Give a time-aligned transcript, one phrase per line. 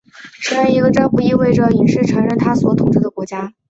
[0.41, 3.53] 承认一个政府意味着隐式承认它所统治的国家。